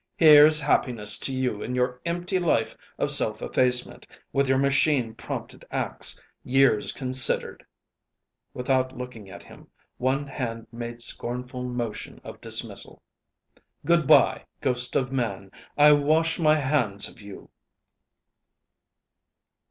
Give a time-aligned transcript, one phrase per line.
[0.17, 5.63] Here's happiness to you in your empty life of self effacement, with your machine prompted
[5.69, 7.63] acts, years considered!"
[8.51, 9.67] Without looking at him,
[9.99, 12.99] one hand made scornful motion of dismissal.
[13.85, 17.51] "Good bye, ghost of man; I wash my hands of you."